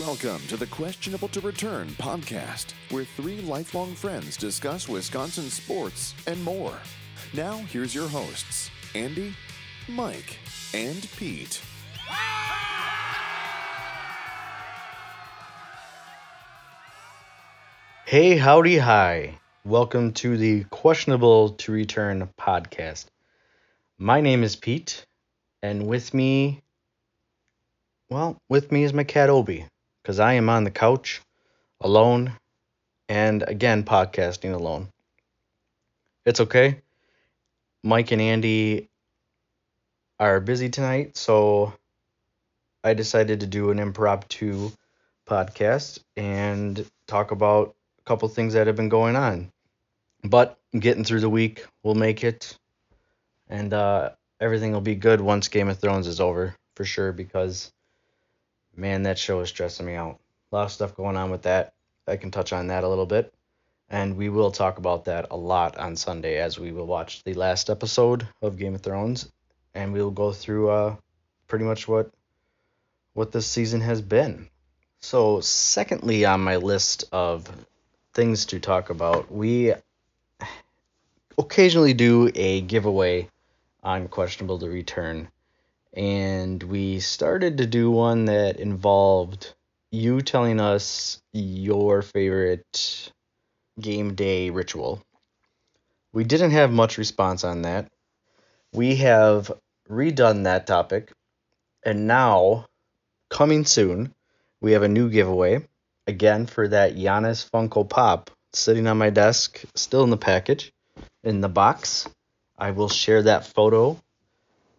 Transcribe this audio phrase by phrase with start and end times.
[0.00, 6.42] Welcome to the Questionable to Return podcast, where three lifelong friends discuss Wisconsin sports and
[6.42, 6.74] more.
[7.32, 9.36] Now, here's your hosts, Andy,
[9.88, 10.36] Mike,
[10.74, 11.62] and Pete.
[18.04, 19.38] Hey, howdy, hi.
[19.64, 23.04] Welcome to the Questionable to Return podcast.
[23.98, 25.06] My name is Pete,
[25.62, 26.62] and with me,
[28.10, 29.66] well, with me is my cat Obi,
[30.04, 31.22] because I am on the couch
[31.80, 32.34] alone
[33.08, 34.88] and again podcasting alone.
[36.26, 36.82] It's okay.
[37.82, 38.88] Mike and Andy
[40.20, 41.72] are busy tonight, so
[42.82, 44.70] I decided to do an impromptu
[45.26, 49.50] podcast and talk about a couple things that have been going on.
[50.22, 52.56] But getting through the week, we'll make it,
[53.48, 54.10] and uh,
[54.40, 57.12] everything will be good once Game of Thrones is over for sure.
[57.12, 57.70] Because
[58.76, 60.20] man, that show is stressing me out.
[60.52, 61.74] A lot of stuff going on with that.
[62.06, 63.32] I can touch on that a little bit,
[63.88, 67.34] and we will talk about that a lot on Sunday as we will watch the
[67.34, 69.30] last episode of Game of Thrones,
[69.74, 70.96] and we will go through uh,
[71.48, 72.10] pretty much what
[73.14, 74.48] what this season has been.
[75.00, 77.48] So, secondly on my list of
[78.12, 79.72] things to talk about, we
[81.38, 83.28] occasionally do a giveaway
[83.82, 85.28] on Questionable to Return.
[85.94, 89.54] And we started to do one that involved
[89.92, 93.12] you telling us your favorite
[93.80, 95.00] game day ritual.
[96.12, 97.92] We didn't have much response on that.
[98.72, 99.52] We have
[99.88, 101.12] redone that topic.
[101.84, 102.66] And now,
[103.30, 104.12] coming soon,
[104.60, 105.68] we have a new giveaway.
[106.08, 110.72] Again, for that Giannis Funko Pop sitting on my desk, still in the package
[111.22, 112.08] in the box.
[112.58, 114.00] I will share that photo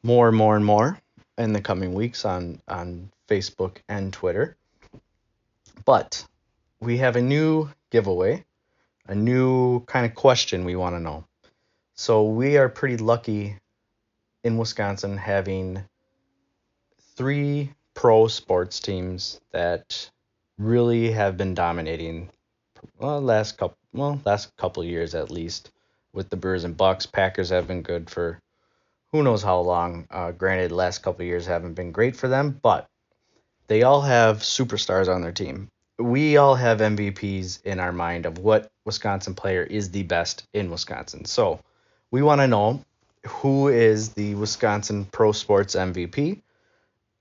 [0.03, 0.99] more and more and more
[1.37, 4.55] in the coming weeks on on Facebook and Twitter.
[5.83, 6.25] But
[6.79, 8.45] we have a new giveaway,
[9.07, 11.25] a new kind of question we want to know.
[11.95, 13.57] So we are pretty lucky
[14.43, 15.83] in Wisconsin having
[17.15, 20.09] three pro sports teams that
[20.57, 22.29] really have been dominating
[22.99, 25.71] well last couple well last couple years at least
[26.13, 27.05] with the Brewers and Bucks.
[27.05, 28.39] Packers have been good for
[29.15, 30.05] who knows how long.
[30.11, 32.89] Uh, granted, last couple years haven't been great for them, but
[33.67, 35.69] they all have superstars on their team.
[35.97, 40.69] We all have MVPs in our mind of what Wisconsin player is the best in
[40.69, 41.23] Wisconsin.
[41.23, 41.61] So
[42.11, 42.83] we want to know
[43.25, 46.41] who is the Wisconsin Pro Sports MVP.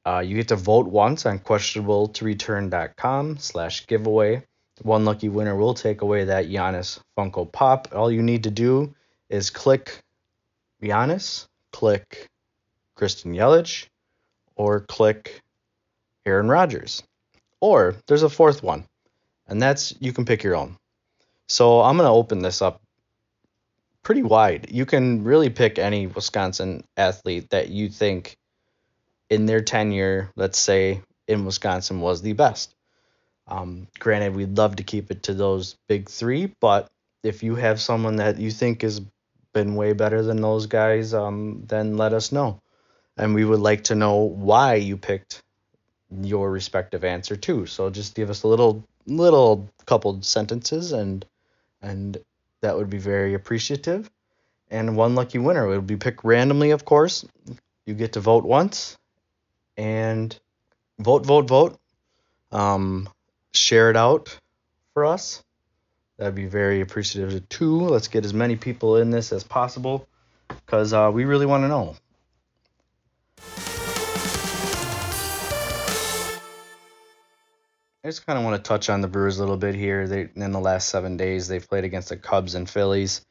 [0.05, 4.43] Uh, you get to vote once on questionabletoreturn.com slash giveaway.
[4.83, 7.89] One lucky winner will take away that Giannis Funko Pop.
[7.95, 8.93] All you need to do
[9.29, 10.01] is click
[10.83, 12.29] Giannis, click
[12.95, 13.89] Christian Yelich,
[14.55, 15.43] or click
[16.25, 17.03] Aaron Rodgers.
[17.61, 18.85] Or there's a fourth one,
[19.49, 20.77] and that's you can pick your own.
[21.49, 22.81] So I'm going to open this up
[24.05, 24.69] pretty wide.
[24.71, 28.37] You can really pick any Wisconsin athlete that you think
[29.29, 32.73] in their tenure, let's say in Wisconsin, was the best.
[33.49, 36.89] Um, granted, we'd love to keep it to those big three, but
[37.25, 39.01] if you have someone that you think has
[39.55, 42.61] been way better than those guys, um, then let us know.
[43.17, 45.43] And we would like to know why you picked
[46.11, 47.65] your respective answer too.
[47.65, 51.25] So just give us a little little couple sentences and
[51.81, 52.19] and
[52.61, 54.11] that would be very appreciative.
[54.71, 57.25] And one lucky winner will be picked randomly, of course.
[57.87, 58.97] You get to vote once
[59.77, 60.37] and
[60.99, 61.79] vote, vote, vote.
[62.51, 63.09] Um,
[63.53, 64.37] share it out
[64.95, 65.44] for us.
[66.19, 67.81] That'd be very appreciative too.
[67.81, 70.07] Let's get as many people in this as possible
[70.49, 71.97] because uh, we really want to know.
[78.05, 80.07] I just kind of want to touch on the Brewers a little bit here.
[80.07, 83.25] They in the last seven days they've played against the Cubs and Phillies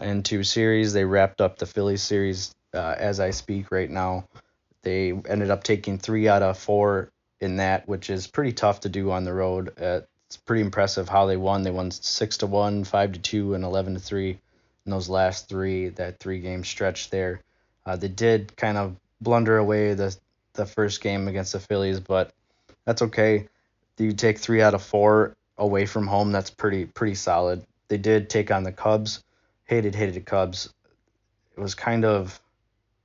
[0.00, 0.92] in two series.
[0.94, 4.26] They wrapped up the Phillies series uh, as I speak right now.
[4.82, 8.88] They ended up taking three out of four in that, which is pretty tough to
[8.88, 9.78] do on the road.
[9.78, 10.00] Uh,
[10.34, 11.62] it's pretty impressive how they won.
[11.62, 14.30] They won six to one, five to two, and eleven to three
[14.84, 17.40] in those last three that three game stretch there.
[17.86, 20.16] Uh, they did kind of blunder away the
[20.54, 22.32] the first game against the Phillies, but
[22.84, 23.46] that's okay.
[23.96, 26.32] You take three out of four away from home.
[26.32, 27.64] That's pretty pretty solid.
[27.86, 29.22] They did take on the Cubs.
[29.66, 30.74] Hated hated the Cubs.
[31.56, 32.40] It was kind of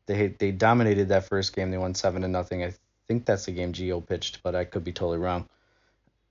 [0.08, 1.70] they they dominated that first game.
[1.70, 2.64] They won seven to nothing.
[2.64, 2.74] I
[3.08, 5.48] think that's the game Gio pitched, but I could be totally wrong.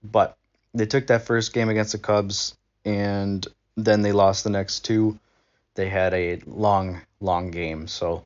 [0.03, 0.37] But
[0.79, 3.47] they took that first game against the Cubs, and
[3.77, 5.19] then they lost the next two.
[5.75, 8.25] They had a long long game, so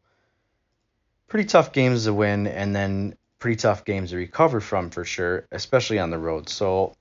[1.29, 2.47] pretty tough games to win.
[2.47, 6.49] And then pretty tough games to recover from for sure, especially on the road.
[6.49, 6.95] So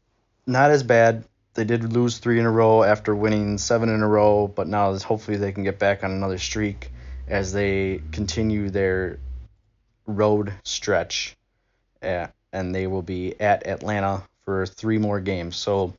[0.47, 1.23] not as bad.
[1.53, 4.97] They did lose three in a row after winning seven in a row, but now
[4.97, 6.91] hopefully they can get back on another streak
[7.27, 9.19] as they continue their
[10.07, 11.35] road stretch.
[12.01, 15.55] At, and they will be at Atlanta for three more games.
[15.55, 15.93] So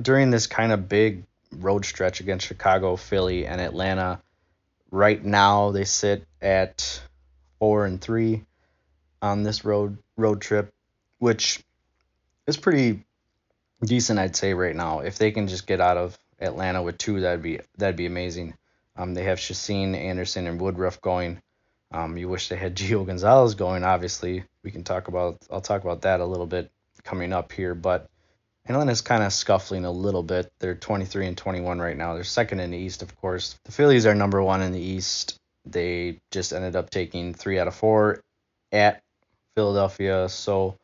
[0.00, 4.20] during this kind of big road stretch against Chicago, Philly, and Atlanta,
[4.90, 7.02] right now they sit at
[7.58, 8.44] four and three
[9.22, 10.72] on this road road trip,
[11.18, 11.62] which
[12.46, 13.04] is pretty
[13.82, 15.00] decent, I'd say, right now.
[15.00, 18.54] If they can just get out of Atlanta with two, that'd be that'd be amazing.
[18.96, 21.42] Um, they have Chacin, Anderson, and Woodruff going.
[21.90, 23.84] Um, you wish they had Gio Gonzalez going.
[23.84, 25.38] Obviously, we can talk about.
[25.50, 26.70] I'll talk about that a little bit
[27.04, 27.74] coming up here.
[27.74, 28.08] But
[28.66, 30.50] Atlanta's kind of scuffling a little bit.
[30.58, 32.14] They're 23 and 21 right now.
[32.14, 33.58] They're second in the East, of course.
[33.64, 35.36] The Phillies are number one in the East.
[35.66, 38.20] They just ended up taking three out of four
[38.72, 39.02] at
[39.54, 40.28] Philadelphia.
[40.28, 40.78] So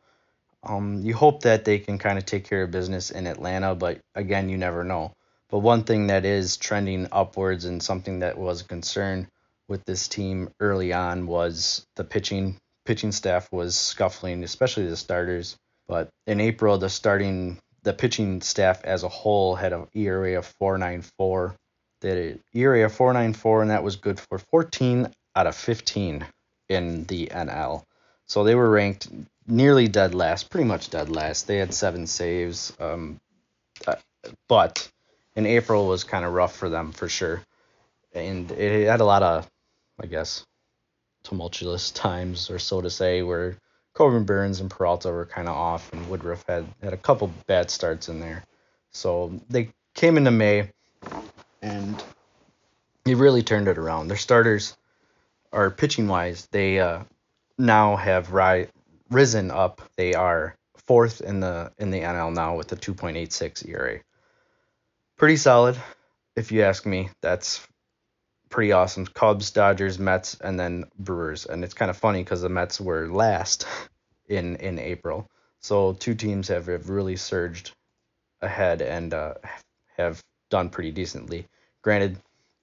[0.63, 3.99] um, you hope that they can kind of take care of business in Atlanta, but
[4.15, 5.13] again, you never know.
[5.49, 9.27] But one thing that is trending upwards and something that was a concern
[9.67, 12.57] with this team early on was the pitching.
[12.85, 15.57] Pitching staff was scuffling, especially the starters.
[15.91, 20.49] But in April, the starting the pitching staff as a whole had an ERA of
[20.57, 21.53] 4.94.
[21.99, 26.25] They had an ERA of 4.94, and that was good for 14 out of 15
[26.69, 27.83] in the NL.
[28.25, 29.09] So they were ranked
[29.45, 31.47] nearly dead last, pretty much dead last.
[31.47, 33.19] They had seven saves, um,
[33.85, 33.95] uh,
[34.47, 34.89] but
[35.35, 37.41] in April was kind of rough for them for sure,
[38.13, 39.51] and it had a lot of,
[39.99, 40.45] I guess,
[41.23, 43.57] tumultuous times or so to say, where
[44.01, 47.69] Corbin Burnes and Peralta were kind of off, and Woodruff had had a couple bad
[47.69, 48.43] starts in there.
[48.89, 50.71] So they came into May,
[51.61, 52.03] and
[53.05, 54.07] he really turned it around.
[54.07, 54.75] Their starters
[55.53, 56.47] are pitching wise.
[56.49, 57.03] They uh,
[57.59, 58.69] now have ri-
[59.11, 59.83] risen up.
[59.97, 60.55] They are
[60.87, 63.99] fourth in the in the NL now with a 2.86 ERA.
[65.15, 65.77] Pretty solid,
[66.35, 67.11] if you ask me.
[67.21, 67.61] That's
[68.49, 69.05] pretty awesome.
[69.05, 71.45] Cubs, Dodgers, Mets, and then Brewers.
[71.45, 73.67] And it's kind of funny because the Mets were last
[74.31, 75.29] in in April.
[75.59, 77.73] So two teams have, have really surged
[78.41, 79.35] ahead and uh,
[79.97, 81.47] have done pretty decently.
[81.83, 82.17] Granted,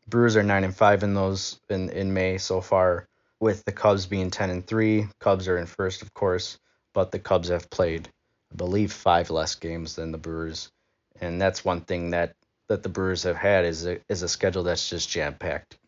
[0.08, 3.06] Brewers are nine and five in those in in May so far
[3.40, 5.06] with the Cubs being 10 and 3.
[5.20, 6.58] Cubs are in first, of course,
[6.92, 8.08] but the Cubs have played,
[8.52, 10.72] I believe, five less games than the Brewers.
[11.20, 12.34] And that's one thing that,
[12.68, 15.78] that the Brewers have had is a, is a schedule that's just jam packed.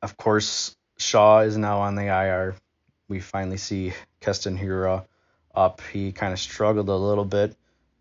[0.00, 2.54] Of course, Shaw is now on the IR.
[3.08, 5.04] We finally see Keston Hiura
[5.54, 5.80] up.
[5.92, 7.56] He kind of struggled a little bit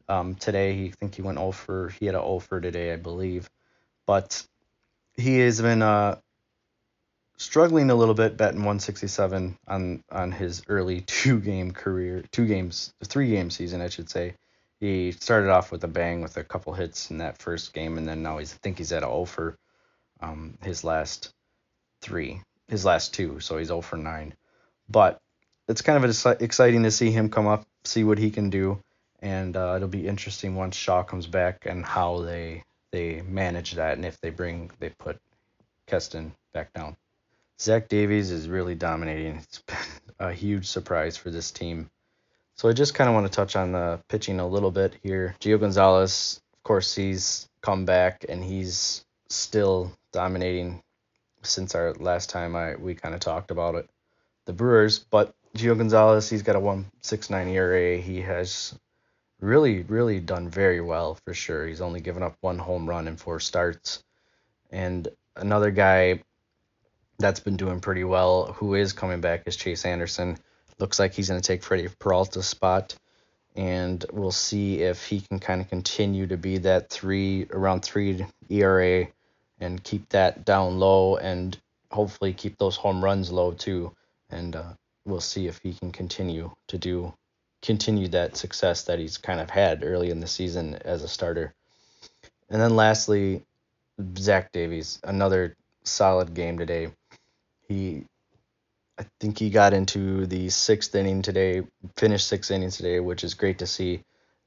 [0.10, 0.74] um, today.
[0.74, 1.90] He I think he went over.
[1.90, 3.50] He had an over today, I believe.
[4.06, 4.46] But
[5.16, 6.18] he has been uh,
[7.38, 12.94] struggling a little bit betting 167 on on his early two game career, two games,
[13.04, 14.36] three game season, I should say.
[14.80, 18.08] He started off with a bang with a couple hits in that first game, and
[18.08, 19.58] then now he's I think he's at a 0 for
[20.20, 21.32] um, his last
[22.02, 24.34] three, his last two, so he's 0 for nine.
[24.90, 25.22] But
[25.68, 28.80] it's kind of exciting to see him come up, see what he can do,
[29.21, 33.95] and uh, it'll be interesting once Shaw comes back and how they they manage that,
[33.95, 35.19] and if they bring they put
[35.88, 36.95] Keston back down.
[37.60, 39.38] Zach Davies is really dominating.
[39.38, 39.77] It's been
[40.19, 41.89] a huge surprise for this team.
[42.56, 45.36] So I just kind of want to touch on the pitching a little bit here.
[45.39, 50.83] Gio Gonzalez, of course, he's come back and he's still dominating
[51.42, 53.90] since our last time I we kind of talked about it.
[54.45, 57.98] The Brewers, but Gio Gonzalez, he's got a 1.69 ERA.
[57.98, 58.78] He has
[59.40, 61.68] really, really done very well for sure.
[61.68, 64.04] He's only given up one home run in four starts.
[64.72, 66.22] And another guy
[67.19, 68.54] that's been doing pretty well.
[68.54, 70.38] Who is coming back is Chase Anderson.
[70.80, 72.95] Looks like he's going to take Freddie Peralta's spot,
[73.56, 78.26] and we'll see if he can kind of continue to be that three around three
[78.50, 79.07] ERA
[79.60, 81.57] and keep that down low, and
[81.92, 83.94] hopefully keep those home runs low too.
[84.31, 84.74] And uh,
[85.06, 87.14] we'll see if he can continue to do
[87.64, 91.54] continue that success that he's kind of had early in the season as a starter.
[92.50, 93.42] And then lastly,
[94.18, 96.90] Zach Davies, another solid game today.
[97.68, 98.04] He,
[99.00, 101.64] I think he got into the sixth inning today,
[101.95, 104.02] finished six innings today, which is great to see.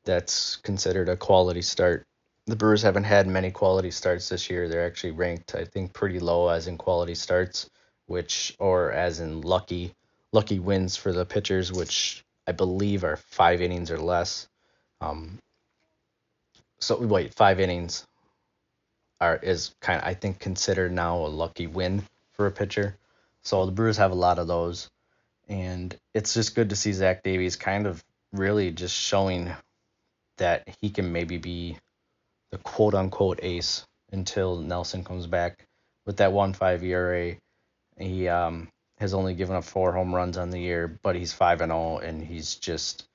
[0.05, 2.05] That's considered a quality start.
[2.47, 4.69] The Brewers haven't had many quality starts this year.
[4.69, 7.69] They're actually ranked, I think, pretty low as in quality starts,
[8.07, 9.95] which or as in lucky
[10.33, 14.49] lucky wins for the pitchers, which I believe are five innings or less.
[15.01, 15.39] Um,
[16.79, 18.07] so wait, five innings
[19.21, 22.03] are is kind of I think considered now a lucky win
[22.33, 22.97] for a pitcher.
[23.43, 24.89] So the Brewers have a lot of those,
[25.49, 29.53] And it's just good to see Zach Davies kind of really just showing
[30.39, 31.79] that he can maybe be
[32.51, 35.67] the quote unquote ace until Nelson comes back
[36.05, 37.37] with that 1.5 ERA.
[37.99, 38.69] He um,
[38.99, 41.99] has only given up four home runs on the year, but he's 5 and all,
[41.99, 43.07] and he's just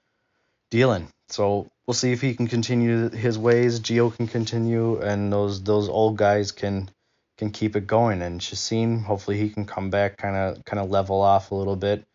[0.69, 1.07] dealing.
[1.29, 3.79] So we'll see if he can continue his ways.
[3.79, 6.89] Gio can continue, and those those old guys can
[7.37, 8.21] can keep it going.
[8.21, 11.75] And Chacin, hopefully he can come back, kind of kind of level off a little
[11.75, 12.05] bit.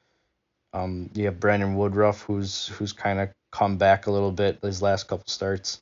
[0.73, 4.83] Um, you have Brandon Woodruff, who's who's kind of come back a little bit his
[4.83, 5.81] last couple starts,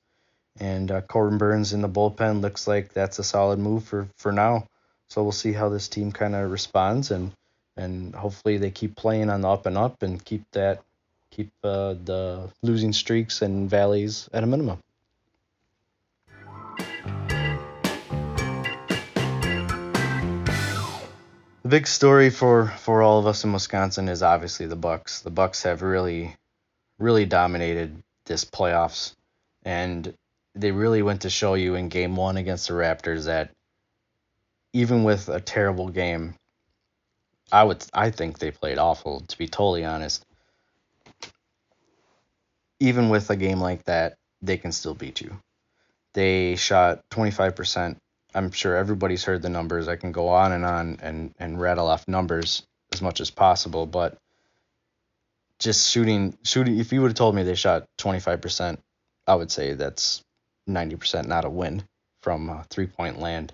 [0.61, 4.31] and uh, Corbin Burnes in the bullpen looks like that's a solid move for for
[4.31, 4.67] now.
[5.09, 7.33] So we'll see how this team kind of responds, and
[7.77, 10.83] and hopefully they keep playing on the up and up and keep that
[11.31, 14.79] keep uh, the losing streaks and valleys at a minimum.
[21.65, 25.23] The big story for, for all of us in Wisconsin is obviously the Bucks.
[25.23, 26.37] The Bucks have really,
[26.99, 29.15] really dominated this playoffs,
[29.65, 30.13] and
[30.55, 33.51] they really went to show you in Game One against the Raptors that
[34.75, 36.35] even with a terrible game,
[37.53, 40.25] I would I think they played awful to be totally honest
[42.81, 45.39] even with a game like that, they can still beat you.
[46.13, 47.97] They shot 25%.
[48.35, 49.89] I'm sure everybody's heard the numbers.
[49.89, 53.87] I can go on and on and, and rattle off numbers as much as possible,
[53.87, 54.19] but
[55.59, 58.79] just shooting shooting if you would have told me they shot 25%,
[59.27, 60.23] I would say that's
[60.69, 61.85] 90% not a win
[62.23, 63.53] from three-point land.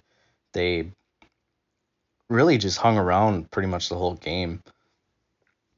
[0.52, 0.90] They
[2.30, 4.62] really just hung around pretty much the whole game.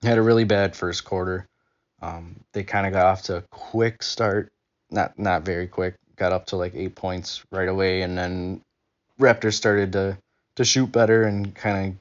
[0.03, 1.49] Had a really bad first quarter.
[2.01, 4.53] Um, they kind of got off to a quick start,
[4.91, 5.95] not not very quick.
[6.17, 8.63] Got up to like eight points right away, and then
[9.19, 10.19] Raptors started to
[10.57, 12.01] to shoot better and kind of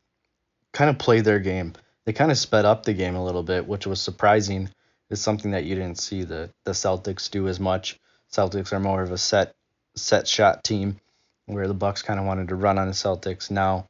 [0.73, 1.73] kind of play their game.
[2.05, 4.69] They kind of sped up the game a little bit, which was surprising.
[5.09, 7.99] It's something that you didn't see the the Celtics do as much.
[8.31, 9.53] Celtics are more of a set
[9.95, 10.99] set shot team,
[11.45, 13.51] where the Bucks kind of wanted to run on the Celtics.
[13.51, 13.87] Now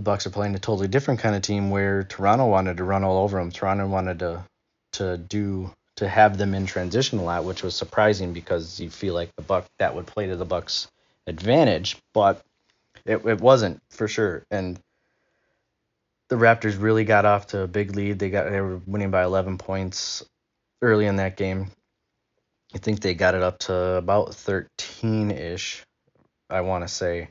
[0.00, 3.04] the Bucks are playing a totally different kind of team where Toronto wanted to run
[3.04, 3.50] all over them.
[3.50, 4.42] Toronto wanted to
[4.92, 9.12] to do to have them in transition a lot, which was surprising because you feel
[9.12, 10.88] like the buck that would play to the Bucks'
[11.26, 12.42] advantage, but
[13.04, 14.42] it, it wasn't for sure.
[14.50, 14.80] And
[16.30, 18.18] the Raptors really got off to a big lead.
[18.18, 20.24] They got they were winning by 11 points
[20.80, 21.66] early in that game.
[22.74, 25.82] I think they got it up to about 13 ish.
[26.48, 27.28] I want to say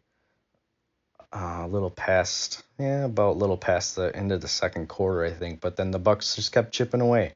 [1.31, 5.23] uh, a little past, yeah, about a little past the end of the second quarter,
[5.23, 5.61] I think.
[5.61, 7.33] But then the Bucks just kept chipping away.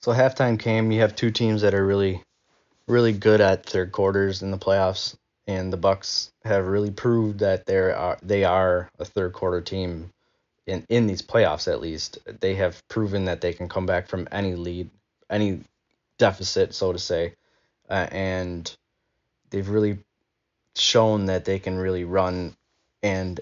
[0.00, 0.90] So halftime came.
[0.92, 2.22] You have two teams that are really,
[2.86, 7.66] really good at third quarters in the playoffs, and the Bucks have really proved that
[7.66, 10.12] they are they are a third quarter team
[10.66, 11.70] in in these playoffs.
[11.70, 14.90] At least they have proven that they can come back from any lead,
[15.30, 15.60] any
[16.18, 17.34] deficit, so to say,
[17.88, 18.74] uh, and
[19.50, 19.98] they've really
[20.74, 22.56] shown that they can really run
[23.02, 23.40] and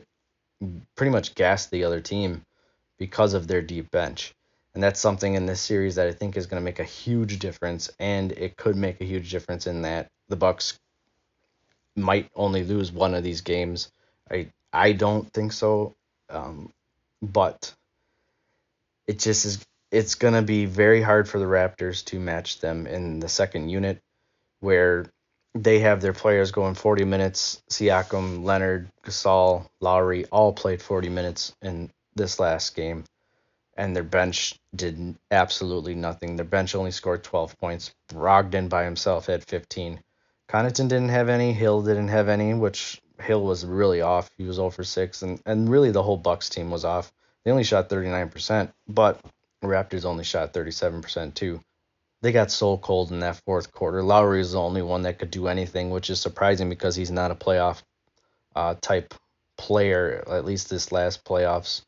[0.94, 2.44] pretty much gas the other team
[2.98, 4.34] because of their deep bench.
[4.74, 7.38] And that's something in this series that I think is going to make a huge
[7.38, 10.78] difference, and it could make a huge difference in that the Bucks
[11.96, 13.90] might only lose one of these games.
[14.30, 15.96] I I don't think so,
[16.28, 16.72] um,
[17.20, 17.74] but
[19.08, 19.66] it just is.
[19.90, 23.70] It's going to be very hard for the Raptors to match them in the second
[23.70, 24.00] unit,
[24.60, 25.06] where
[25.54, 27.62] they have their players going 40 minutes.
[27.70, 33.04] Siakam, Leonard, Gasol, Lowry all played 40 minutes in this last game
[33.80, 36.36] and their bench did absolutely nothing.
[36.36, 37.94] Their bench only scored 12 points.
[38.12, 40.00] Brogdon by himself had 15.
[40.50, 41.54] Connaughton didn't have any.
[41.54, 44.28] Hill didn't have any, which Hill was really off.
[44.36, 47.10] He was over 6, and, and really the whole Bucks team was off.
[47.42, 49.18] They only shot 39%, but
[49.64, 51.60] Raptors only shot 37% too.
[52.22, 54.02] They got so cold in that fourth quarter.
[54.02, 57.30] Lowry is the only one that could do anything, which is surprising because he's not
[57.30, 57.82] a playoff
[58.54, 59.14] uh, type
[59.56, 61.82] player, at least this last playoffs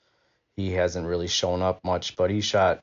[0.57, 2.81] he hasn't really shown up much, but he shot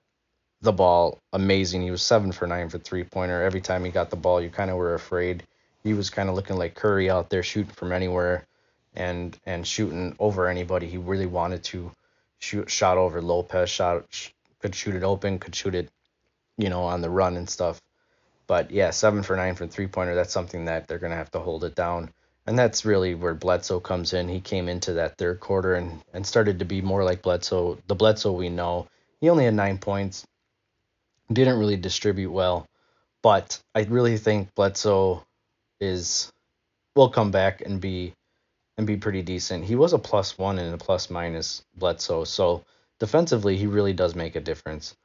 [0.61, 1.81] the ball amazing.
[1.81, 3.43] He was seven for nine for three pointer.
[3.43, 5.43] Every time he got the ball, you kind of were afraid.
[5.83, 8.45] He was kind of looking like Curry out there shooting from anywhere
[8.95, 10.87] and and shooting over anybody.
[10.87, 11.91] He really wanted to
[12.39, 14.05] shoot shot over Lopez, shot
[14.59, 15.89] could shoot it open, could shoot it,
[16.59, 17.81] you know, on the run and stuff.
[18.45, 20.13] But yeah, seven for nine for three pointer.
[20.13, 22.11] That's something that they're gonna have to hold it down
[22.49, 24.27] and that's really where Bledsoe comes in.
[24.27, 27.93] He came into that third quarter and, and started to be more like Bledsoe, the
[27.93, 28.87] Bledsoe we know.
[29.21, 30.25] He only had nine points,
[31.31, 32.65] didn't really distribute well,
[33.21, 35.23] but I really think Bledsoe
[35.79, 36.33] is
[36.95, 38.13] will come back and be
[38.79, 39.63] and be pretty decent.
[39.63, 42.63] He was a plus one and a plus minus Bledsoe, so
[42.99, 44.95] defensively, he really does make a difference.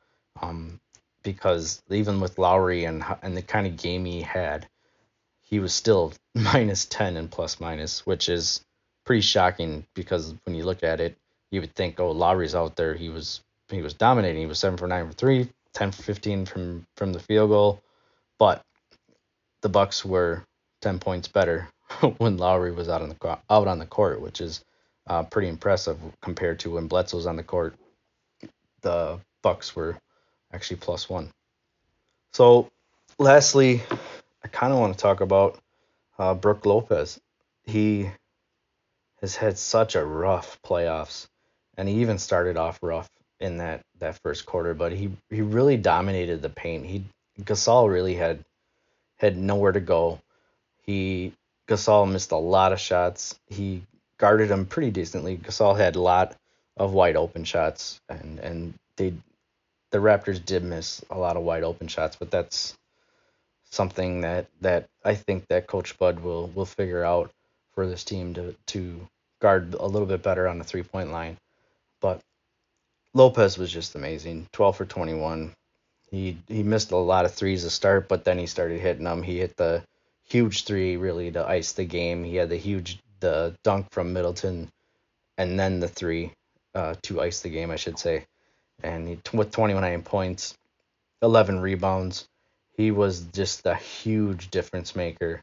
[0.41, 0.81] Um,
[1.25, 4.69] because even with Lowry and and the kind of game he had,
[5.43, 8.65] he was still minus 10 and plus minus, which is
[9.05, 11.17] pretty shocking because when you look at it,
[11.51, 12.95] you would think, oh, Lowry's out there.
[12.95, 14.41] He was he was dominating.
[14.41, 17.81] He was seven for nine for three, 10 for 15 from from the field goal,
[18.39, 18.63] but
[19.63, 20.45] the Bucks were
[20.83, 21.69] 10 points better
[22.19, 24.63] when Lowry was out on the out on the court, which is
[25.07, 27.75] uh, pretty impressive compared to when Bledsoe was on the court.
[28.83, 29.97] The Bucks were
[30.55, 31.31] actually plus one.
[32.33, 32.71] So,
[33.19, 33.83] lastly,
[34.43, 35.59] I kind of want to talk about
[36.19, 37.21] uh, Brook Lopez.
[37.65, 38.11] He
[39.21, 41.27] has had such a rough playoffs,
[41.77, 43.09] and he even started off rough
[43.41, 44.75] in that that first quarter.
[44.75, 46.87] But he he really dominated the paint.
[46.87, 47.05] He
[47.41, 48.45] Gasol really had
[49.17, 50.21] had nowhere to go.
[50.83, 51.33] He
[51.69, 53.39] Gasol missed a lot of shots.
[53.49, 53.83] He
[54.19, 55.37] guarded him pretty decently.
[55.37, 56.37] Gasol had a lot
[56.77, 59.15] of wide open shots, and and they
[59.95, 62.77] the Raptors did miss a lot of wide open shots, but that's
[63.71, 67.31] something that that I think that Coach Bud will will figure out
[67.77, 69.07] for this team to to
[69.41, 71.39] guard a little bit better on the three point line.
[72.01, 72.21] But
[73.13, 74.49] Lopez was just amazing.
[74.51, 75.55] 12 for 21.
[76.11, 79.23] He he missed a lot of threes to start, but then he started hitting them.
[79.23, 79.85] He hit the
[80.25, 82.25] huge three really to ice the game.
[82.25, 84.73] He had the huge the dunk from Middleton,
[85.39, 86.33] and then the three
[86.75, 88.27] uh, to ice the game, I should say.
[88.83, 90.57] And he, with 29 points,
[91.23, 92.29] 11 rebounds,
[92.77, 95.43] he was just a huge difference maker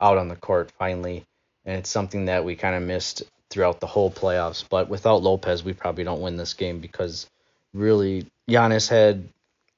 [0.00, 1.24] out on the court finally.
[1.64, 4.64] And it's something that we kind of missed throughout the whole playoffs.
[4.68, 7.28] But without Lopez, we probably don't win this game because
[7.74, 9.28] really Giannis had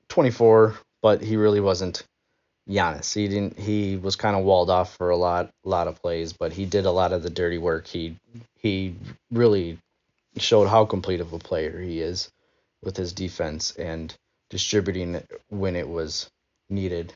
[0.08, 2.04] 24, but he really wasn't
[2.68, 3.14] Giannis.
[3.14, 3.58] He didn't.
[3.58, 6.84] He was kind of walled off for a lot, lot of plays, but he did
[6.84, 7.86] a lot of the dirty work.
[7.86, 8.16] He
[8.58, 8.94] he
[9.30, 9.78] really
[10.36, 12.30] showed how complete of a player he is
[12.82, 14.14] with his defense and
[14.50, 16.30] distributing when it was
[16.68, 17.14] needed.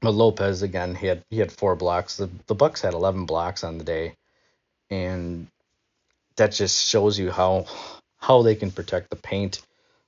[0.00, 2.16] But Lopez again, he had he had four blocks.
[2.16, 4.14] The the Bucks had 11 blocks on the day,
[4.90, 5.48] and
[6.36, 7.66] that just shows you how
[8.18, 9.60] how they can protect the paint.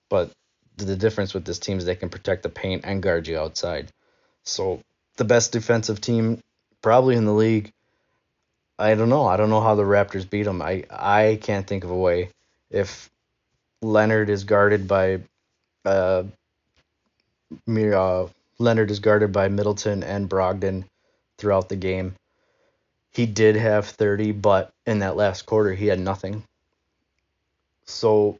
[0.08, 0.32] But
[0.76, 3.90] the difference with this team is they can protect the paint and guard you outside.
[4.44, 4.82] So
[5.16, 6.40] the best defensive team
[6.82, 7.72] probably in the league.
[8.78, 9.26] I don't know.
[9.26, 10.62] I don't know how the Raptors beat them.
[10.62, 12.30] I I can't think of a way.
[12.70, 13.10] If
[13.82, 15.20] Leonard is guarded by
[15.84, 16.24] uh,
[17.68, 18.26] uh,
[18.58, 20.84] Leonard is guarded by Middleton and Brogdon
[21.38, 22.14] throughout the game.
[23.12, 26.44] He did have 30, but in that last quarter, he had nothing.
[27.86, 28.38] So,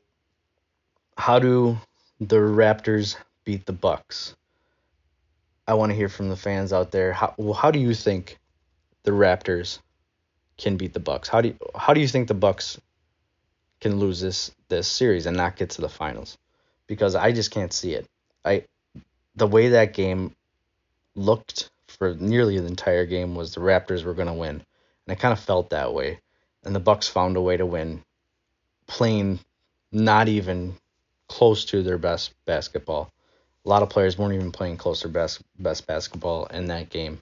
[1.17, 1.79] how do
[2.21, 4.37] the Raptors beat the Bucks?
[5.67, 7.13] I want to hear from the fans out there.
[7.13, 8.39] How how do you think
[9.03, 9.79] the Raptors
[10.59, 11.29] can beat the Bucks?
[11.29, 12.79] How do you, how do you think the Bucks
[13.81, 16.39] can lose this this series and not get to the finals?
[16.87, 18.07] Because I just can't see it.
[18.45, 18.65] I
[19.37, 20.35] the way that game
[21.15, 24.65] looked for nearly the entire game was the Raptors were going to win, and
[25.09, 26.21] I kind of felt that way.
[26.65, 28.03] And the Bucks found a way to win,
[28.87, 29.41] playing
[29.93, 30.77] not even
[31.29, 33.11] close to their best basketball.
[33.65, 37.21] A lot of players weren't even playing close to best best basketball in that game.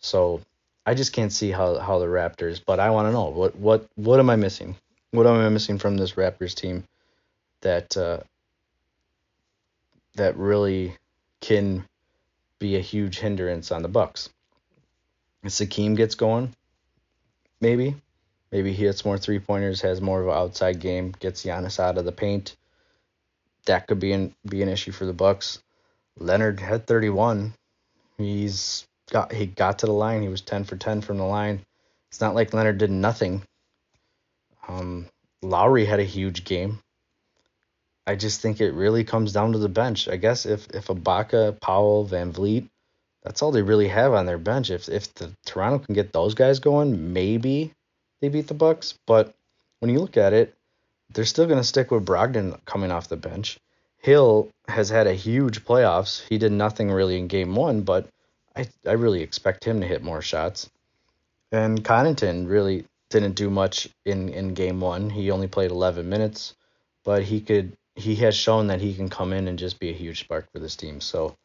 [0.00, 0.40] So
[0.86, 2.60] I just can't see how, how the Raptors.
[2.64, 4.76] But I want to know what what what am I missing?
[5.12, 6.84] What am I missing from this Raptors team
[7.62, 8.20] that uh,
[10.14, 10.96] that really
[11.40, 11.84] can
[12.58, 14.28] be a huge hindrance on the Bucks.
[15.42, 16.54] If Siakam gets going,
[17.60, 17.96] maybe.
[18.52, 21.98] Maybe he hits more three pointers, has more of an outside game, gets Giannis out
[21.98, 22.56] of the paint.
[23.66, 25.62] That could be an be an issue for the Bucks.
[26.18, 27.54] Leonard had 31.
[28.18, 30.22] He's got he got to the line.
[30.22, 31.64] He was 10 for 10 from the line.
[32.08, 33.42] It's not like Leonard did nothing.
[34.68, 35.06] Um,
[35.42, 36.80] Lowry had a huge game.
[38.06, 40.08] I just think it really comes down to the bench.
[40.08, 42.68] I guess if if Ibaka, Powell, VanVleet,
[43.22, 44.70] that's all they really have on their bench.
[44.70, 47.72] If if the Toronto can get those guys going, maybe
[48.20, 48.94] they beat the Bucks.
[49.06, 49.34] But
[49.78, 50.54] when you look at it,
[51.12, 53.58] they're still going to stick with Brogdon coming off the bench.
[53.98, 56.26] Hill has had a huge playoffs.
[56.28, 58.08] He did nothing really in game one, but
[58.56, 60.70] I I really expect him to hit more shots.
[61.52, 65.10] And Connaughton really didn't do much in in game one.
[65.10, 66.54] He only played 11 minutes,
[67.04, 69.94] but he could he has shown that he can come in and just be a
[69.94, 71.00] huge spark for this team.
[71.00, 71.36] So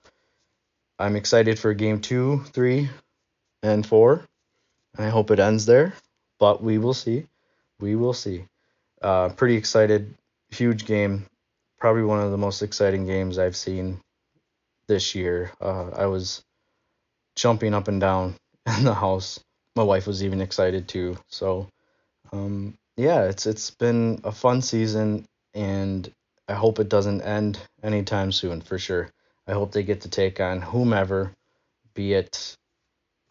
[0.97, 2.89] I'm excited for game two, three,
[3.61, 4.25] and four.
[4.97, 5.93] I hope it ends there,
[6.39, 7.27] but we will see.
[7.79, 8.45] We will see.
[9.01, 10.15] Uh, pretty excited.
[10.51, 11.25] Huge game.
[11.79, 13.99] Probably one of the most exciting games I've seen
[14.87, 15.51] this year.
[15.59, 16.43] Uh, I was
[17.35, 18.35] jumping up and down
[18.77, 19.39] in the house.
[19.75, 21.17] My wife was even excited too.
[21.29, 21.67] So,
[22.31, 26.11] um, yeah, it's it's been a fun season and
[26.47, 29.09] I hope it doesn't end anytime soon for sure.
[29.47, 31.31] I hope they get to take on whomever,
[31.93, 32.55] be it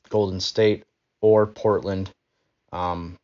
[0.08, 0.84] Golden State
[1.20, 2.10] or Portland.
[2.72, 3.16] Um,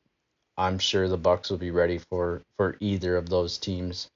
[0.56, 4.08] I'm sure the Bucks will be ready for for either of those teams,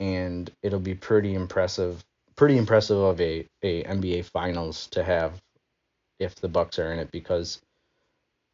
[0.00, 2.04] and it'll be pretty impressive,
[2.36, 5.40] pretty impressive of a a NBA Finals to have
[6.18, 7.60] if the Bucks are in it because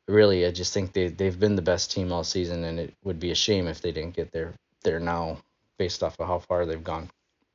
[0.08, 3.20] really I just think they they've been the best team all season, and it would
[3.20, 5.38] be a shame if they didn't get there there now
[5.78, 7.10] based off of how far they've gone.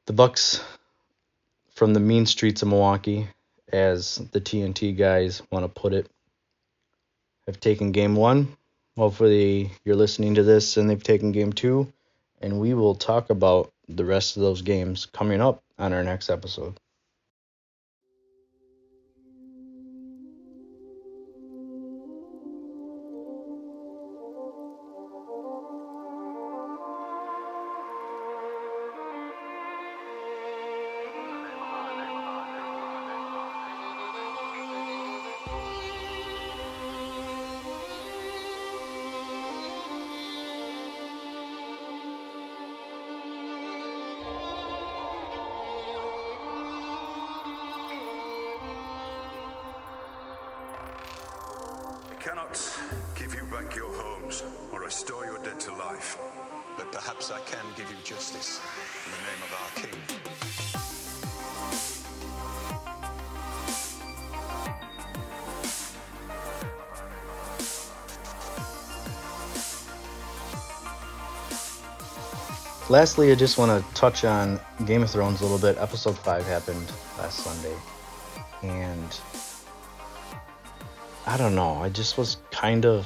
[0.05, 0.61] The Bucks
[1.73, 3.27] from the mean streets of Milwaukee,
[3.71, 6.09] as the TNT guys want to put it,
[7.45, 8.55] have taken game one.
[8.97, 11.91] Hopefully, you're listening to this and they've taken game two,
[12.41, 16.29] and we will talk about the rest of those games coming up on our next
[16.29, 16.77] episode.
[53.29, 56.17] Give you back your homes or restore your dead to life,
[56.75, 58.59] but perhaps I can give you justice
[59.05, 59.99] in the name of our King.
[72.89, 75.77] Lastly, I just want to touch on Game of Thrones a little bit.
[75.79, 77.75] Episode 5 happened last Sunday.
[78.63, 79.19] And
[81.27, 83.05] I don't know, I just was kind of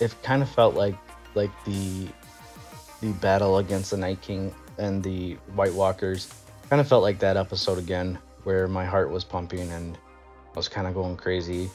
[0.00, 0.96] it kind of felt like
[1.34, 2.08] like the
[3.00, 6.28] the battle against the Night King and the White Walkers
[6.68, 10.68] kind of felt like that episode again where my heart was pumping and I was
[10.68, 11.70] kind of going crazy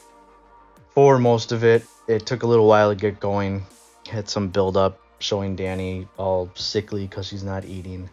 [0.94, 1.84] for most of it.
[2.08, 3.64] It took a little while to get going.
[4.08, 8.10] Had some build up showing Dany all sickly because she's not eating.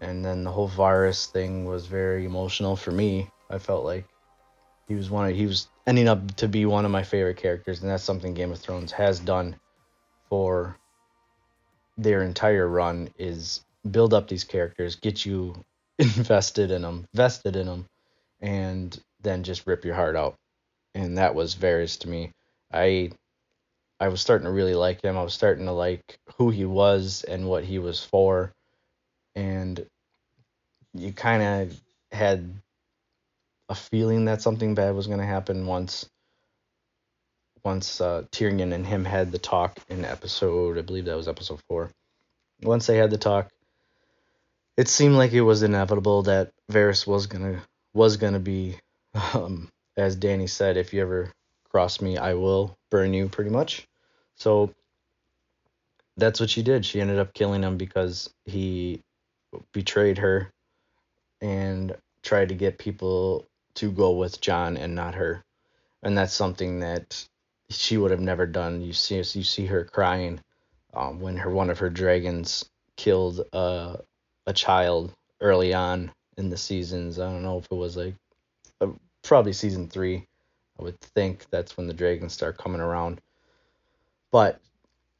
[0.00, 3.28] And then the whole Varys thing was very emotional for me.
[3.48, 4.04] I felt like
[4.90, 7.80] he was one of, he was ending up to be one of my favorite characters,
[7.80, 9.54] and that's something Game of Thrones has done
[10.28, 10.76] for
[11.96, 15.54] their entire run is build up these characters, get you
[16.00, 17.86] invested in them, vested in them,
[18.40, 20.34] and then just rip your heart out.
[20.96, 22.32] And that was Varys to me.
[22.72, 23.12] I
[24.00, 25.16] I was starting to really like him.
[25.16, 28.50] I was starting to like who he was and what he was for.
[29.36, 29.86] And
[30.94, 32.60] you kind of had
[33.70, 36.10] a feeling that something bad was going to happen once
[37.62, 41.60] once uh, Tyrion and him had the talk in episode I believe that was episode
[41.68, 41.90] 4.
[42.62, 43.48] Once they had the talk,
[44.76, 47.60] it seemed like it was inevitable that Varys was going to
[47.94, 48.76] was to be
[49.34, 51.32] um, as Dany said if you ever
[51.70, 53.86] cross me I will burn you pretty much.
[54.34, 54.74] So
[56.16, 56.84] that's what she did.
[56.84, 59.00] She ended up killing him because he
[59.72, 60.50] betrayed her
[61.40, 65.44] and tried to get people to go with Jon and not her.
[66.02, 67.26] And that's something that
[67.68, 68.80] she would have never done.
[68.80, 70.40] You see you see her crying
[70.94, 72.64] um, when her one of her dragons
[72.96, 74.00] killed a
[74.46, 77.18] a child early on in the seasons.
[77.18, 78.14] I don't know if it was like
[78.80, 78.88] uh,
[79.22, 80.26] probably season 3.
[80.78, 83.20] I would think that's when the dragons start coming around
[84.30, 84.60] but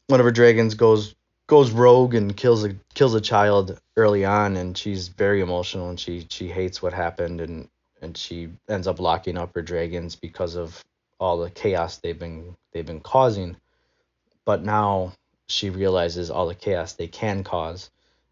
[0.06, 1.14] one of her dragons goes
[1.46, 5.98] goes rogue and kills a kills a child early on and she's very emotional and
[5.98, 7.68] she she hates what happened and
[8.00, 10.82] and she ends up locking up her dragons because of
[11.18, 13.56] all the chaos they've been they've been causing
[14.44, 15.12] but now
[15.48, 17.90] she realizes all the chaos they can cause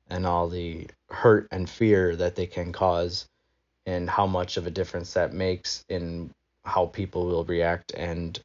[0.09, 3.26] and all the hurt and fear that they can cause
[3.87, 6.31] and how much of a difference that makes in
[6.64, 8.40] how people will react and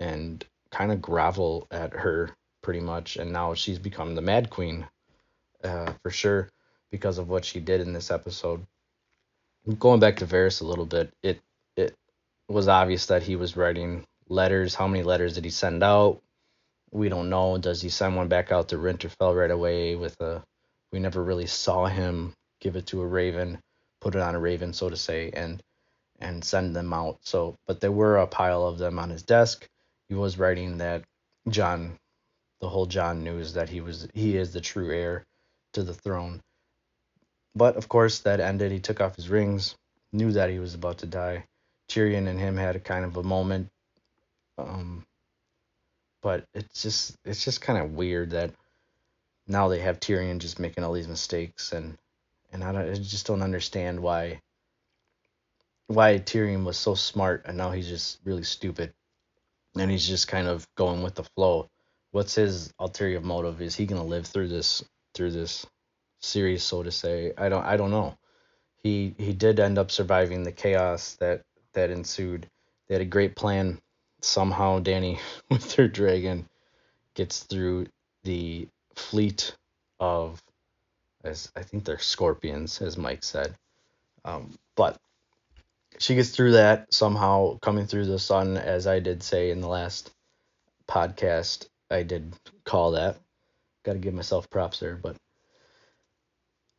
[0.00, 2.30] and kind of grovel at her
[2.62, 4.86] pretty much, and now she's become the Mad Queen
[5.62, 6.48] uh, for sure
[6.90, 8.66] because of what she did in this episode.
[9.78, 11.40] Going back to Varys a little bit, it
[11.76, 11.94] it
[12.48, 14.74] was obvious that he was writing letters.
[14.74, 16.22] How many letters did he send out?
[16.92, 17.58] We don't know.
[17.58, 20.42] Does he send one back out to Winterfell right away with a?
[20.92, 23.58] We never really saw him give it to a raven,
[24.00, 25.62] put it on a raven, so to say, and
[26.20, 27.18] and send them out.
[27.22, 29.68] So, but there were a pile of them on his desk
[30.08, 31.02] he was writing that
[31.48, 31.98] Jon
[32.60, 35.24] the whole Jon news that he was he is the true heir
[35.72, 36.40] to the throne.
[37.56, 38.70] But of course that ended.
[38.70, 39.76] He took off his rings,
[40.12, 41.46] knew that he was about to die.
[41.88, 43.70] Tyrion and him had a kind of a moment.
[44.58, 45.06] Um,
[46.22, 48.52] but it's just it's just kind of weird that
[49.46, 51.96] now they have Tyrion just making all these mistakes and
[52.52, 54.42] and I, don't, I just don't understand why
[55.86, 58.92] why Tyrion was so smart and now he's just really stupid
[59.78, 61.70] and he's just kind of going with the flow.
[62.10, 63.62] What's his ulterior motive?
[63.62, 65.66] Is he gonna live through this through this
[66.20, 67.32] series, so to say?
[67.36, 68.16] I don't I don't know.
[68.82, 72.48] He he did end up surviving the chaos that that ensued.
[72.88, 73.80] They had a great plan.
[74.22, 75.18] Somehow Dany
[75.50, 76.48] with her dragon
[77.14, 77.86] gets through
[78.24, 79.54] the fleet
[80.00, 80.42] of
[81.24, 83.54] as I think they're scorpions, as Mike said.
[84.24, 84.98] Um, but
[85.98, 89.68] she gets through that somehow, coming through the sun, as I did say in the
[89.68, 90.10] last
[90.88, 91.68] podcast.
[91.90, 93.18] I did call that.
[93.84, 95.16] Got to give myself props there, but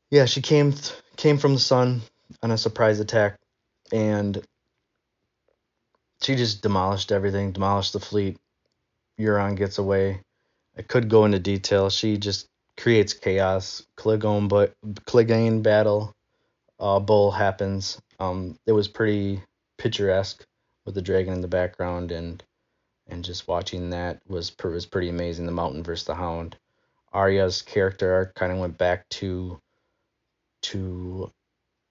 [0.10, 2.02] yeah, she came th- came from the sun
[2.42, 3.38] on a surprise attack,
[3.92, 4.42] and
[6.22, 8.38] she just demolished everything, demolished the fleet.
[9.20, 10.22] Euron gets away.
[10.78, 11.90] I could go into detail.
[11.90, 13.84] She just creates chaos.
[13.98, 14.74] Clegane, but
[15.06, 16.14] Clegane battle,
[16.80, 18.00] uh, bull happens.
[18.20, 19.42] Um, it was pretty
[19.78, 20.46] picturesque
[20.86, 22.44] with the dragon in the background, and
[23.08, 25.46] and just watching that was was pretty amazing.
[25.46, 26.56] The Mountain versus the Hound.
[27.14, 29.60] Arya's character arc kind of went back to
[30.72, 31.32] to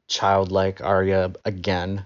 [0.08, 2.04] childlike Arya again.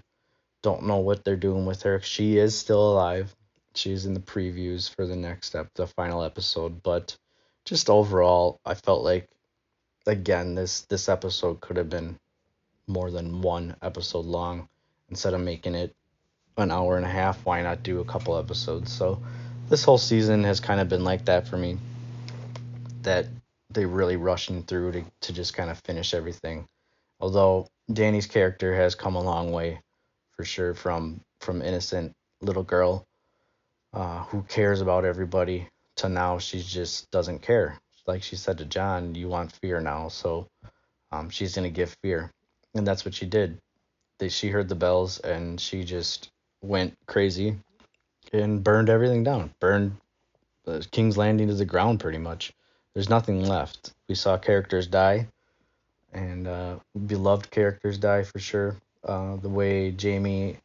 [0.63, 2.01] Don't know what they're doing with her.
[2.01, 3.35] She is still alive.
[3.75, 7.17] She's in the previews for the next step, the final episode, but
[7.65, 9.29] just overall, I felt like
[10.07, 12.19] again this this episode could have been
[12.87, 14.69] more than one episode long
[15.09, 15.95] instead of making it
[16.57, 19.23] an hour and a half why not do a couple episodes so
[19.69, 21.79] this whole season has kind of been like that for me
[23.03, 23.27] that
[23.71, 26.67] they really rushing through to, to just kind of finish everything
[27.21, 29.81] although Dany's character has come a long way
[30.37, 33.07] for sure from from innocent little girl
[33.93, 37.79] uh, who cares about everybody to now she just doesn't care.
[38.07, 40.47] Like she said to Jon, you want fear now, so
[41.13, 42.31] um, she's gonna give fear,
[42.75, 43.59] and that's what she did.
[44.19, 46.31] They, she heard the bells and she just
[46.63, 47.57] went crazy
[48.33, 49.51] and burned everything down.
[49.61, 49.97] Burned
[50.67, 52.53] uh, King's Landing to the ground pretty much.
[52.95, 53.93] There's nothing left.
[54.09, 55.29] We saw characters die,
[56.13, 56.77] and uh,
[57.07, 58.77] beloved characters die for sure.
[59.05, 60.57] Uh, the way Jaime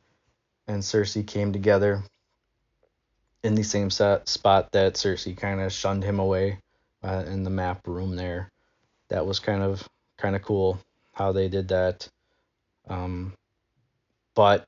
[0.68, 2.04] and Cersei came together
[3.44, 6.58] in the same set, spot that Cersei kind of shunned him away
[7.04, 8.50] uh, in the map room there.
[9.10, 10.80] That was kind of kind of cool
[11.14, 12.10] how they did that.
[12.90, 13.34] Um,
[14.34, 14.66] but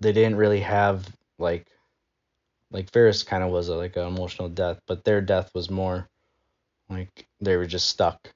[0.00, 1.66] they didn't really have like
[2.72, 6.08] like Varys kind of was a, like an emotional death, but their death was more
[6.88, 8.32] like they were just stuck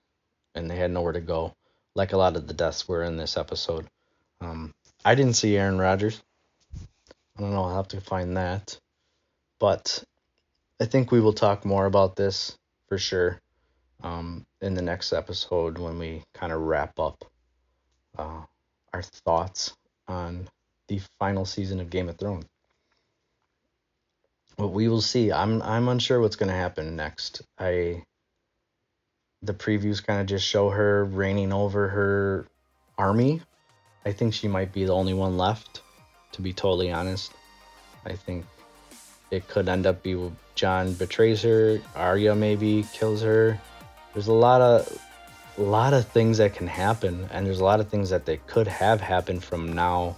[0.55, 1.55] and they had nowhere to go,
[1.95, 3.87] like a lot of the deaths were in this episode.
[4.41, 6.21] Um, I didn't see Aaron Rodgers.
[7.37, 7.65] I don't know.
[7.65, 8.79] I'll have to find that.
[9.59, 10.03] But
[10.81, 12.57] I think we will talk more about this
[12.89, 13.41] for sure
[14.03, 17.25] um, in the next episode when we kind of wrap up
[18.19, 18.43] uh,
[18.93, 19.75] our thoughts
[20.09, 20.49] on
[20.89, 22.47] the final season of Game of Thrones.
[24.57, 25.33] But we will see.
[25.33, 27.43] I'm I'm unsure what's going to happen next.
[27.59, 28.03] I
[29.43, 32.47] the previews kind of just show her reigning over her
[32.99, 33.41] army.
[34.05, 35.83] I think she might be the only one left,
[36.33, 37.33] to be totally honest.
[38.05, 38.45] I think
[39.31, 43.59] it could end up be Jon betrays her, Arya maybe kills her.
[44.13, 45.01] There's a lot of
[45.59, 48.39] a lot of things that can happen, and there's a lot of things that they
[48.47, 50.17] could have happened from now.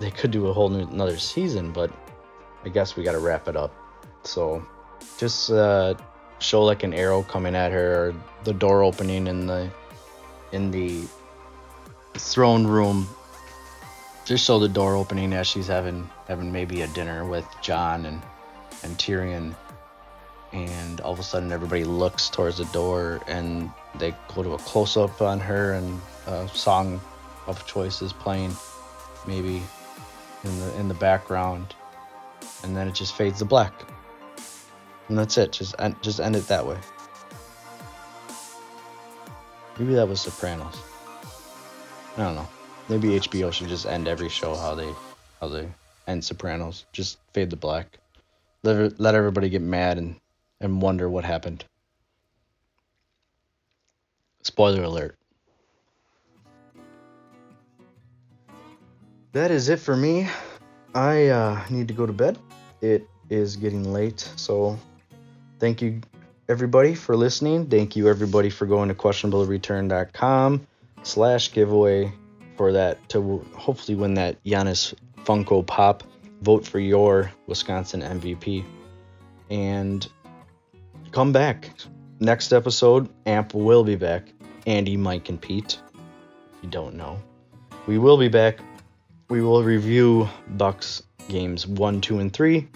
[0.00, 1.90] They could do a whole new, another season, but
[2.64, 3.74] I guess we got to wrap it up.
[4.22, 4.64] So,
[5.18, 5.94] just uh,
[6.38, 9.70] show like an arrow coming at her, or the door opening in the
[10.52, 11.04] in the
[12.14, 13.08] throne room
[14.28, 18.20] just show the door opening as she's having having maybe a dinner with Jon and
[18.82, 19.56] and Tyrion,
[20.52, 24.58] and all of a sudden everybody looks towards the door and they go to a
[24.58, 27.00] close up on her and a song
[27.46, 28.54] of choice is playing,
[29.26, 29.62] maybe
[30.44, 31.74] in the in the background,
[32.62, 33.72] and then it just fades to black,
[35.08, 35.52] and that's it.
[35.52, 36.78] Just end, just end it that way.
[39.78, 40.76] Maybe that was Sopranos.
[42.16, 42.48] I don't know.
[42.88, 44.92] Maybe HBO should just end every show how they
[45.40, 45.68] how they
[46.06, 46.84] end Sopranos.
[46.92, 47.98] Just fade to black.
[48.62, 50.16] Let let everybody get mad and
[50.60, 51.64] and wonder what happened.
[54.42, 55.14] Spoiler alert.
[59.32, 60.28] That is it for me.
[60.94, 62.38] I uh, need to go to bed.
[62.80, 64.78] It is getting late, so
[65.58, 66.00] thank you
[66.48, 67.66] everybody for listening.
[67.66, 70.66] Thank you everybody for going to questionablereturn.com
[71.02, 72.12] slash giveaway
[72.56, 74.94] for that to hopefully win that Giannis
[75.24, 76.04] Funko Pop.
[76.42, 78.64] Vote for your Wisconsin MVP
[79.50, 80.08] and
[81.10, 81.70] come back.
[82.20, 84.32] next episode, AMP will be back.
[84.66, 85.80] Andy, Mike, and Pete.
[86.62, 87.18] You don't know,
[87.86, 88.58] we will be back.
[89.28, 92.68] We will review Bucks games one, two, and three.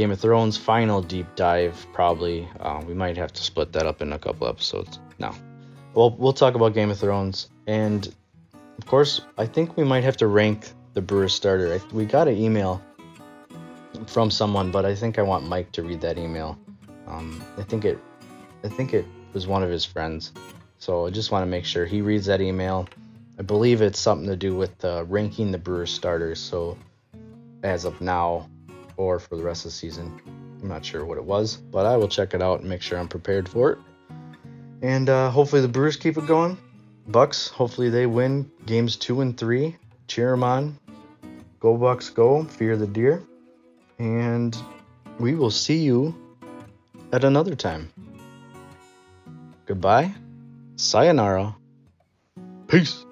[0.00, 1.86] Game of Thrones final deep dive.
[1.92, 4.98] Probably uh, we might have to split that up in a couple episodes.
[5.18, 5.30] No,
[5.92, 8.08] well we'll talk about Game of Thrones and
[8.78, 11.78] of course I think we might have to rank the Brewer starter.
[11.92, 12.80] We got an email
[14.06, 16.58] from someone, but I think I want Mike to read that email.
[17.06, 17.98] Um, I think it,
[18.64, 20.32] I think it was one of his friends.
[20.78, 22.88] So I just want to make sure he reads that email.
[23.38, 26.40] I believe it's something to do with uh, ranking the Brewer starters.
[26.40, 26.78] So
[27.62, 28.48] as of now,
[29.00, 30.20] or for the rest of the season,
[30.60, 32.98] I'm not sure what it was, but I will check it out and make sure
[32.98, 33.78] I'm prepared for it.
[34.82, 36.58] And uh, hopefully the Brewers keep it going.
[37.08, 39.76] Bucks, hopefully they win games two and three.
[40.06, 40.78] Cheer them on.
[41.60, 42.44] Go Bucks, go!
[42.44, 43.22] Fear the deer.
[43.98, 44.56] And
[45.18, 46.14] we will see you
[47.12, 47.90] at another time.
[49.66, 50.14] Goodbye.
[50.76, 51.56] Sayonara.
[52.68, 53.04] Peace.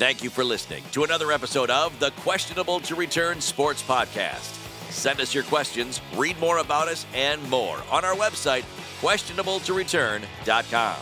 [0.00, 4.56] Thank you for listening to another episode of the Questionable to Return Sports Podcast.
[4.90, 8.64] Send us your questions, read more about us, and more on our website,
[9.02, 10.96] questionabletoreturn.com.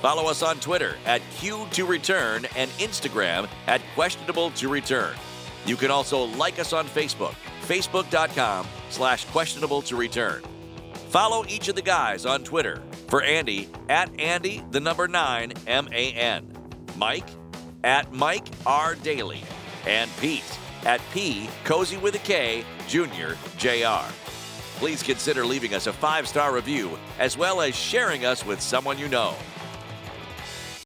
[0.00, 5.14] Follow us on Twitter at Q2Return and Instagram at Questionable to Return.
[5.66, 7.34] You can also like us on Facebook,
[7.66, 10.42] facebook.com slash questionable to return.
[11.10, 12.82] Follow each of the guys on Twitter.
[13.08, 16.48] For Andy, at Andy, the number 9, M-A-N.
[16.96, 17.28] Mike,
[17.84, 18.94] at Mike R.
[18.96, 19.42] Daly.
[19.86, 24.10] And Pete, at P, Kozy with a K, Junior, JR.
[24.76, 29.08] Please consider leaving us a five-star review as well as sharing us with someone you
[29.08, 29.34] know.